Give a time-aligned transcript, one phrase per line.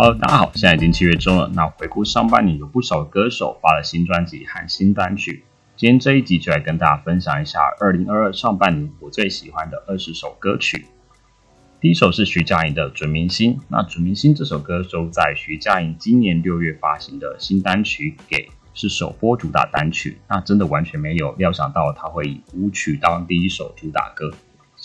[0.00, 1.50] 好大家好，现在已经七月中了。
[1.54, 5.42] 那回顾上半年，有不少歌手发了新专辑和新单曲。
[5.74, 10.86] 今天这一集就来跟大家分享一下二零二二上半年我最喜欢的二十首歌曲。
[11.80, 13.56] 第一首是徐佳莹的《准明星》。
[13.66, 18.36] 那《准明星》这首歌收在徐佳莹今年六月发行的新单曲《给》，
[18.74, 20.18] 是首播主打单曲。
[20.28, 24.30] 那真的完全没有料想到他会以舞曲当第一首主打歌。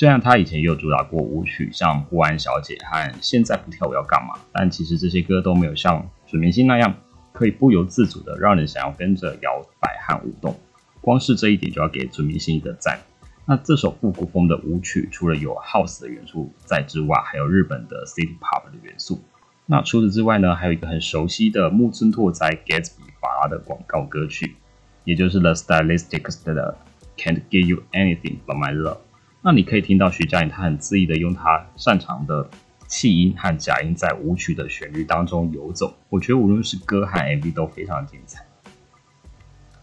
[0.04, 5.98] 虽然他以前也有主打过舞曲，像《不安小姐》和《现在不跳舞要干嘛》，但其实这些歌都没有像
[6.30, 6.94] 《准明星》那样，
[7.32, 10.60] 可以不由自主的让人想要跟着摇摆和舞动。
[11.00, 13.00] 光是这一点就要给《准明星》一个赞。
[13.46, 19.24] 那这首复古风的舞曲，除了有 House 的元素在之外，还有日本的 City Pop 的元素。
[19.66, 24.58] 那除此之外呢，还有一个很熟悉的木村拓哉 Gatsby 法拉的广告歌曲，
[25.06, 26.78] 也就是 The Stylistics 的
[27.16, 28.98] Can't Give You Anything But My Love。
[29.46, 32.50] 那你可以听到徐佳莹，她很恣意的用她擅长的
[32.88, 35.94] 气音和假音在舞曲的旋律当中游走。
[36.08, 38.46] 我觉得无论是歌和 MV 都非常精彩。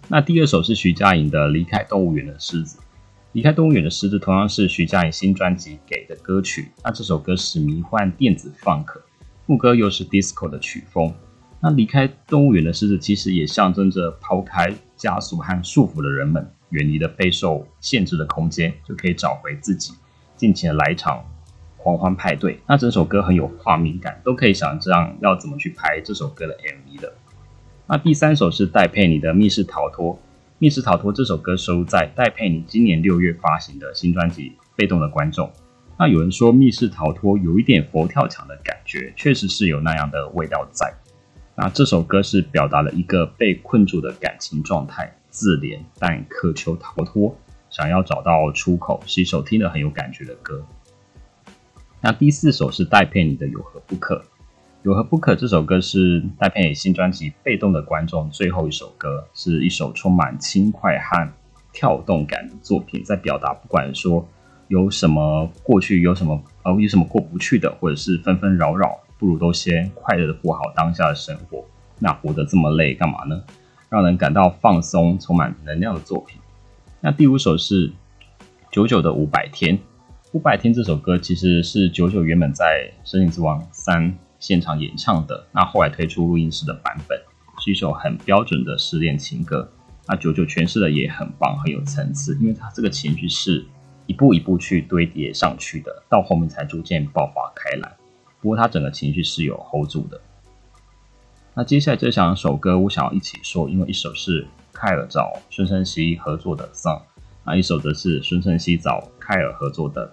[0.09, 2.79] 那第二首是徐佳莹的《离开动物园的狮子》。
[3.33, 6.71] 《离开动物园的狮子》同样是徐佳莹新专辑给的歌曲。
[6.83, 8.87] 那这首歌是迷幻电子 funk，
[9.47, 11.13] 副歌又是 disco 的曲风。
[11.61, 16.51] 那离开动物园的狮子其实也象征着抛开枷锁和束缚的人们。
[16.71, 19.93] 远离了备受限制的空间，就可以找回自己，
[20.37, 21.25] 尽情的来一场
[21.77, 22.61] 狂欢派对。
[22.67, 27.13] 那整首歌很有画面感，都可以想象要怎么去拍这首歌的 MV 的。
[27.87, 30.15] 那第三首是戴佩妮的《密室逃脱》。
[30.59, 35.49] 《密室逃脱》这首歌收在戴佩妮今年六月发行的新专辑《被动的观众》。
[35.99, 40.95] 那有人说《密室逃脱》有一点佛跳墙的感觉，确实是有那样的味道在。
[41.57, 45.15] 那这首歌是表达了一个被困住的感情状态。
[45.31, 47.37] 自怜，但渴求逃脱，
[47.71, 50.65] 想要找到出口，是一首听得很有感觉的歌。
[52.03, 54.17] 那第四首是戴佩妮的《有何不可》。
[54.83, 61.33] 《有何不可》这首歌是戴佩妮新专辑《被动的观众》最后一首歌，是一首充满轻快和
[61.73, 64.27] 跳动感的作品，在表达不管说
[64.69, 71.63] 有什么过去，有什么呃有什么过不去的，或者是纷纷扰扰，不如都先快乐的过好当下的生活。
[71.99, 73.45] 那活得这么累，干嘛呢？
[73.91, 76.41] 让人感到放松、充满能量的作品。
[77.01, 77.91] 那第五首是
[78.71, 79.77] 九九的五百天。
[80.33, 87.21] 五百天这首歌其实是九九原本在《森林之王三》现场演唱的，那后来推出录音室的版本，
[87.59, 89.69] 是一首很标准的失恋情歌。
[90.07, 93.67] 那九九诠释的也很棒，很有层次，因为他这个情绪是
[94.07, 97.93] 一步一步去堆叠上去的，到后面才逐渐爆发开来。
[98.41, 100.21] 不过他整个情绪是有 hold 住的。
[101.61, 106.97] 那接下来这两首歌，我想要一起说，因为一首是凯尔找孙盛熙合作的《Song》，
[107.45, 110.11] 那一首则是孙盛熙找凯尔合作的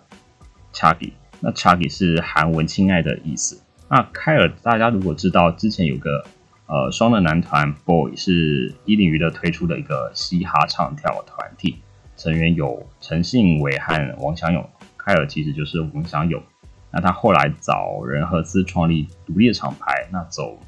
[0.78, 0.97] 《Chaggy》。
[1.40, 3.62] 那 Chaggy 是韩文“亲爱的”意思。
[3.88, 6.25] 那凯尔，大家如果知道，之前有个
[6.66, 11.78] 呃双人男团 Boy 是伊林娱乐推出的一个嘻哈唱跳团体，
[12.18, 14.69] 成员有陈信伟和王祥勇。
[14.97, 16.44] 凯尔其实就是王祥勇。
[16.91, 20.59] 那他后来找人合资创立独立的厂牌，那走。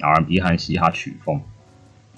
[0.00, 1.40] R&B 和嘻哈曲风，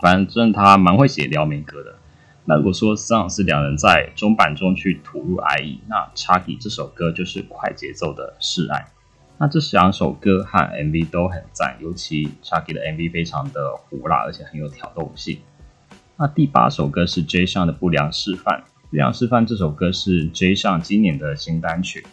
[0.00, 1.96] 反正他蛮会写撩妹歌的。
[2.44, 8.86] 那如果说 Song 是两人在中版中去吐露爱意，那 Chucky 这首歌就是快节奏的示爱。
[9.36, 15.40] 那这两首歌和 MV 都很赞，尤其 Chucky 的 MV 非常的火辣，而且很有挑逗性。
[16.16, 18.64] 那第八首歌是 J 上的不良示范。
[18.90, 22.06] 不良示范这首歌是 J 上今年的新单曲，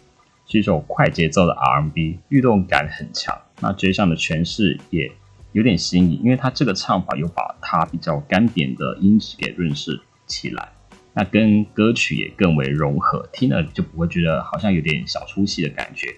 [0.46, 3.36] 是一首快节奏的 R&B，律动感很强。
[3.62, 5.12] 那 J 上的诠释也。
[5.56, 10.74] 有点新颖，因为他这个唱法又把他比较干扁的音质给润饰起来，
[11.14, 16.14] 那跟歌曲也更为融合，听了就不会觉得好像有点小出戏的感觉。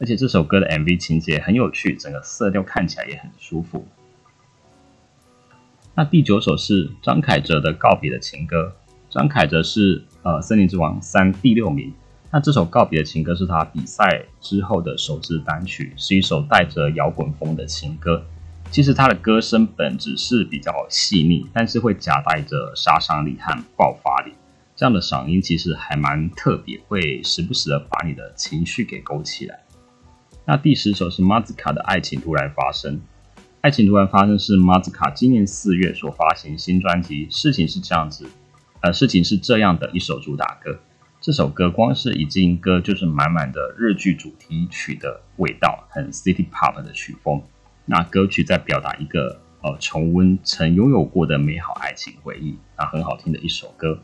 [0.00, 3.86] 而且这首歌的 MV 情节很有趣，整个色调看起来也很舒服。
[5.94, 8.74] 那第九首是张凯哲的告别的情歌，
[9.08, 11.92] 张凯哲是呃《森林之王三》第六名。
[12.32, 18.24] 那这首告别的情歌是他比赛之后的首支单曲，是一首带着摇滚风的情歌。
[18.72, 24.32] 其实他的歌声本质是比较细腻，但是会夹带着杀伤力和爆发力。
[24.74, 29.60] 这样的嗓音其实还蛮特别，会时不时的把你的情绪给勾起来。
[30.46, 32.94] 那第十首是 Mazka 的《爱情突然发生》。
[33.60, 38.24] 《爱情突然发生》是 Mazka 今年四月所发行新专辑《事情是这样子》
[38.80, 40.80] 呃，事情是这样的一首主打歌。
[41.20, 47.42] 这首歌光是一进歌就是满满的日剧主题曲的味道，很 City Pop 的曲风。
[47.84, 53.98] 那歌曲在表达一个呃重温曾拥有过的美好爱情回忆，那很好听的一首歌。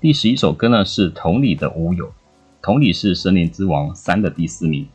[0.00, 2.12] 第十一首歌呢是同理的乌有，
[2.60, 4.86] 同理是森林之王三的第四名。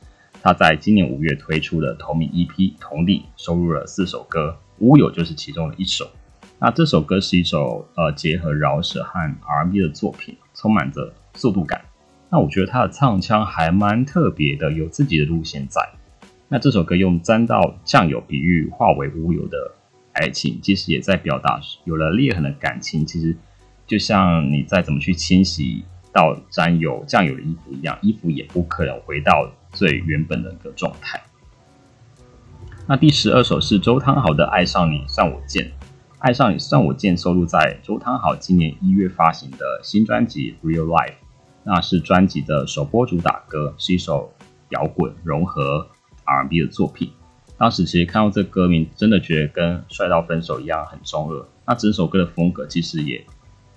[0.43, 2.47] 他在今年五月推出的同名 EP
[2.79, 4.49] 《同理》收录了四首歌，
[4.79, 6.09] 《乌有》就是其中的一首。
[6.57, 11.81] 那这首歌是一首呃结合饶舌和 R&B 的作品，充满着速度感。
[12.29, 15.81] 那我觉得他的唱腔还蛮特别的，有自己的路线在。
[16.53, 19.71] 那这首歌用沾到酱油比喻化为乌有的
[20.11, 23.05] 爱情，其实也在表达有了裂痕的感情。
[23.05, 23.33] 其实
[23.87, 31.21] 就像你再怎么去清洗到沾有酱油的衣服一样，衣服也不可能回到最原本的一个状态。
[32.85, 35.63] 那第十二首是周汤豪的《爱上你算我贱》，
[36.19, 41.11] 《爱上你算我贱》收录在周汤豪今年一月发行的新专辑《Real Life》，
[41.63, 44.33] 那是专辑的首播主打歌，是一首
[44.71, 45.87] 摇滚融合。
[46.39, 47.11] R&B 的作品，
[47.57, 51.45] 当时其实看到这歌名，真的觉得跟《帅到分手》一样很中二。
[51.67, 53.23] 那整首歌的风格其实也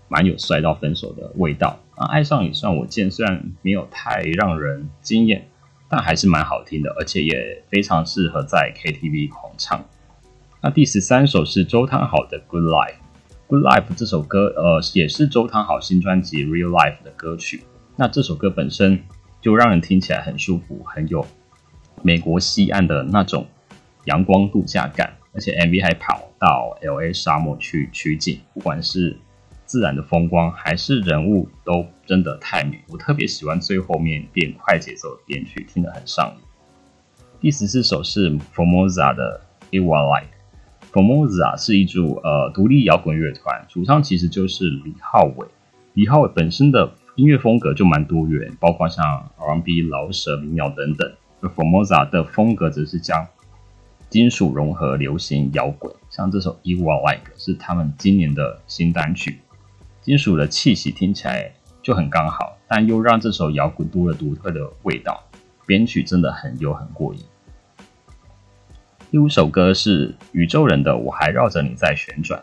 [0.08, 1.78] 蛮有《帅到分手》的味道。
[1.96, 5.48] 那爱上你算我贱，虽然没有太让人惊艳，
[5.88, 9.84] 但还是蛮好听的，而且也非常适合在 KTV 狂唱。
[10.62, 12.88] 那第十三首是周汤豪的《Good Life》，
[13.48, 17.64] 《Good Life》这首歌，呃，也是周汤豪新专辑《Real Life》的歌曲。
[17.96, 19.04] 那这首歌本身
[19.42, 21.24] 就让人听起来很舒服，很有。
[22.06, 23.46] 美国西岸的那种
[24.04, 29.16] 阳光度假感，而且 MV 还跑到 LA 沙漠去取景，不管是
[29.64, 32.78] 自然的风光还是人物，都真的太美。
[32.90, 36.44] 我特别喜欢最后面变快节奏的编曲，听得很上瘾。
[37.40, 39.40] 第十四首是 Formosa 的
[39.70, 40.34] It Was Like。
[40.92, 45.48] Formosa 是一组呃独立摇滚乐团，主唱其实就是李浩伟。
[45.94, 51.10] 李浩伟本身的音乐风格就蛮多元，包括像 R&B、饶舌、民谣等等。
[51.48, 53.26] Formosa 的风格则是将
[54.10, 59.40] 金属融合流行摇滚，像这首《You Are Like》是他们今年的新单曲，
[60.00, 61.52] 金属的气息听起来
[61.82, 65.24] 就很刚好，但又让这首摇滚多了独特的味道，
[65.66, 67.20] 编曲真的很有很过瘾。
[69.10, 72.40] 第五首歌是宇宙人的《我还绕着你在旋转》，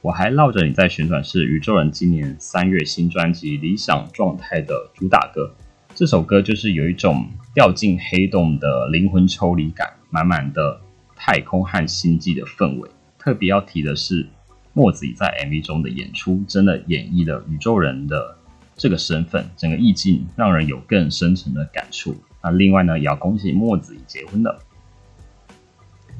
[0.00, 5.54] 我还绕着你在旋转是宇宙人今年三月新专辑《理想状态》的主打歌。
[5.94, 10.80] 这首歌就是有一种掉进黑洞的灵魂抽离感，满满的
[11.14, 12.90] 太空和星际的氛围。
[13.16, 14.26] 特别要提的是，
[14.72, 18.36] 墨子在 MV 中的演出，真的演绎了宇宙人的
[18.74, 22.16] 这个身份，整个意境让人有更深层的感触。
[22.42, 24.60] 那另外呢，也要恭喜墨子已结婚了。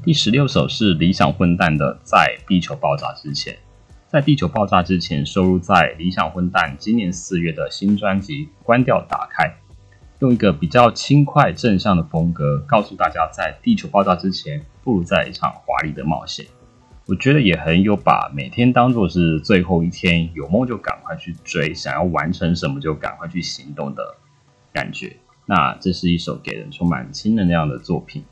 [0.05, 3.53] 第十六首是理想混蛋的《在地球爆炸之前》。
[4.07, 9.43] 在地球爆炸之前，收录在理想混蛋今年四月的新专辑《关掉打开》。
[10.19, 16.45] 用一个比较轻快正向的风格，告诉大家，在地球爆炸之前，不如在一场华丽的冒险。
[17.05, 24.15] 我觉得也很有把每天当做是最后一天，有梦就赶快去追，想要完成什么就赶快去行动的
[24.73, 25.17] 感觉。
[25.45, 28.23] 那这是一首给人充满新能量的作品。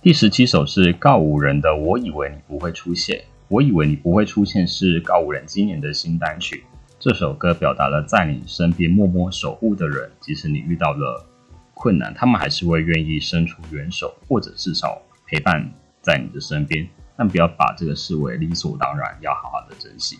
[0.00, 3.18] 第十七首是告五人的《我以为你不会出现》，
[3.48, 6.64] 我以为你不会出现是告五人今年的新单曲。
[7.08, 11.24] 这首歌表达了在你身边默默守护的人，即使你遇到了
[11.72, 15.72] 困难，他们还是会愿意伸出援手，或者至少陪伴
[16.02, 16.86] 在你的身边。
[17.16, 20.18] 但不要把这个视为理所当然，要好好的珍惜。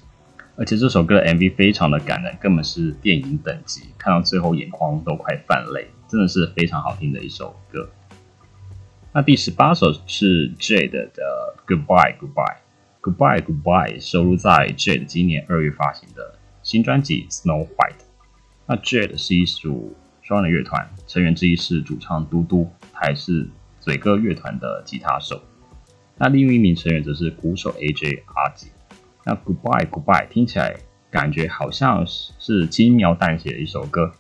[0.57, 7.87] 而且这首歌的 MV 非常的感人，根本是电影等级，看到最后眼眶都快泛泪，真的是非常好听的一首歌。
[9.13, 12.57] 那第十八首是 Jade 的 Goodbye Goodbye
[13.03, 16.38] Goodbye Goodbye，收录在 Jade 今年二月发行的。
[16.69, 17.93] 新专辑《Snow White》，
[18.67, 23.49] 那 Jade 是一组双人乐团，成员之一是主唱嘟嘟，还是
[23.81, 25.41] 嘴哥乐团的吉他手。
[26.19, 28.67] 那另一名成员则是鼓手 AJ 阿吉。
[29.25, 30.77] 那 Goodbye Goodbye 听起来
[31.11, 34.13] 感觉好像是轻描淡写的一首歌，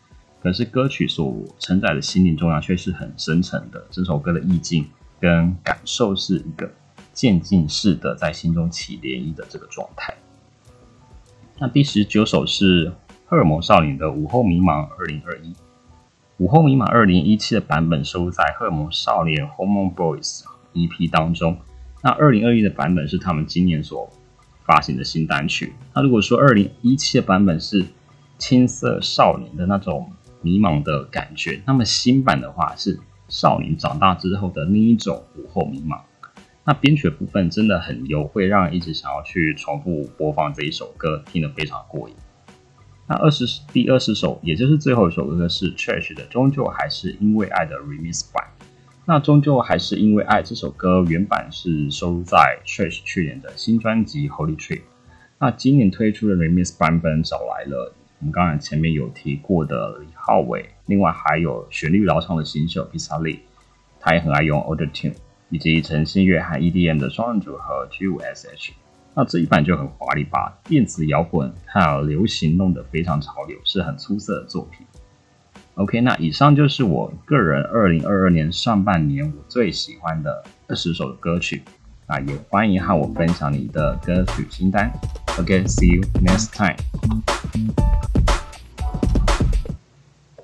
[0.43, 3.87] 可是歌曲所承载的心灵重量却是很深沉的。
[3.91, 4.87] 这首歌的意境
[5.21, 6.73] 跟感受是一个
[7.13, 10.15] 渐进式的，在心中起涟漪的这个状态。
[11.61, 12.93] 那第十九首是
[13.27, 15.53] 荷尔蒙少年的《午后迷茫》二零二一，
[16.37, 21.59] 《午后迷茫》二零一七的版本收录在荷尔蒙少年 Hormon Boys EP 当中。
[22.01, 24.09] 那二零二一的版本是他们今年所
[24.65, 25.73] 发行的新单曲。
[25.93, 27.85] 那如果说二零一七的版本是
[28.39, 30.13] 青涩少年的那种
[30.43, 35.99] 迷茫的感觉，那么新版的话是少年长大之后的另一种午后迷茫。
[36.69, 42.15] 那编曲的部分真的很优，会让人一直想要去重复播放这一首歌，听得非常过瘾。
[43.07, 48.45] 那二十第二十首，也就是最后一首歌是 Trash 的，终究还是因为爱的 Remix 版。
[49.07, 54.83] 那终究还是因为爱这首歌原版是收录在 Trash 去年的新专辑 Holy Trip。
[55.39, 63.39] 那今年推出的 Remix 版本找来了我们刚才前面有提过的李浩伟，另外还有旋律老长的新秀 Pisa Lee，
[63.99, 65.15] 他也很爱用 Auto Tune，
[65.51, 68.71] 以及陈信月和 EDM 的双人组合 G5SH。
[69.15, 74.87] 那这一版就很华丽，把电子摇滚还有流行弄得非常潮流，是很出色的作品。
[75.75, 81.63] OK，那以上就是我个人二零二二年上半年我最喜欢的二十首歌曲。
[82.07, 84.91] 那也欢迎和我分享你的歌曲清单。
[85.39, 86.77] OK，see you next time。